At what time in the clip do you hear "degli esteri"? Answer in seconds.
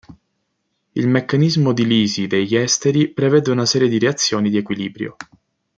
2.25-3.09